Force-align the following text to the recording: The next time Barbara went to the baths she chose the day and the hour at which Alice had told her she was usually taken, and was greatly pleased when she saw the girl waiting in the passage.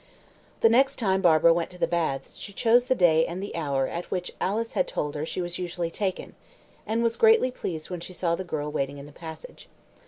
The 0.61 0.67
next 0.67 0.95
time 0.95 1.21
Barbara 1.21 1.53
went 1.53 1.69
to 1.69 1.77
the 1.77 1.85
baths 1.85 2.35
she 2.35 2.53
chose 2.53 2.85
the 2.85 2.95
day 2.95 3.23
and 3.27 3.37
the 3.39 3.55
hour 3.55 3.85
at 3.87 4.09
which 4.09 4.31
Alice 4.41 4.73
had 4.73 4.87
told 4.87 5.13
her 5.13 5.27
she 5.27 5.43
was 5.43 5.59
usually 5.59 5.91
taken, 5.91 6.33
and 6.87 7.03
was 7.03 7.15
greatly 7.15 7.51
pleased 7.51 7.91
when 7.91 7.99
she 7.99 8.11
saw 8.13 8.33
the 8.33 8.43
girl 8.43 8.71
waiting 8.71 8.97
in 8.97 9.05
the 9.05 9.11
passage. 9.11 9.69